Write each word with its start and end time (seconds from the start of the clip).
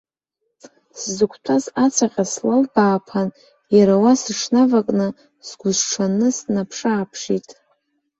Сзықәтәаз 0.99 1.65
ацаҟьа 1.85 2.25
слалбааԥан, 2.33 3.29
иара 3.75 3.95
уа 4.03 4.13
сыҽнавакны, 4.21 5.07
сгәысҽанны 5.47 6.27
саанаԥшы-ааԥшит. 6.37 7.47